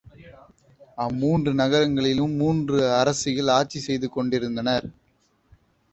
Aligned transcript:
அம்மூன்று 0.97 1.51
நகரங்களிலும் 1.53 2.33
மூன்று 2.35 2.79
அரசிகள் 2.93 3.51
ஆட்சி 3.51 3.79
செய்து 3.79 4.09
கொண்டிருந்தனர். 4.09 4.87